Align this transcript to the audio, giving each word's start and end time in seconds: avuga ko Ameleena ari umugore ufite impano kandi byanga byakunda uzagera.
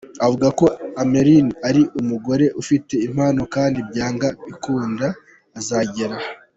avuga 0.25 0.47
ko 0.59 0.65
Ameleena 1.01 1.53
ari 1.67 1.81
umugore 1.99 2.45
ufite 2.61 2.93
impano 3.07 3.41
kandi 3.55 3.79
byanga 3.89 4.27
byakunda 4.43 5.07
uzagera. 5.59 6.15